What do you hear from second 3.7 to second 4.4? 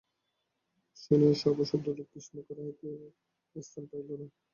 Pile না।